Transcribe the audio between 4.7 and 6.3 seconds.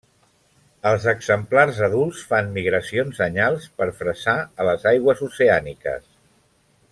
les aigües oceàniques.